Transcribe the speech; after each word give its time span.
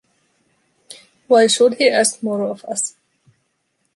Why 1.27 1.45
should 1.45 1.75
he 1.75 1.87
ask 1.87 2.23
more 2.23 2.41
of 2.41 2.65
us? 2.65 2.95